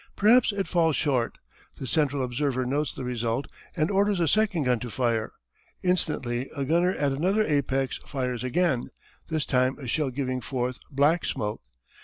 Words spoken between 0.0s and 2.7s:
Perhaps it falls short. The central observer